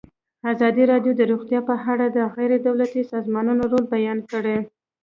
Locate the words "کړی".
4.31-4.57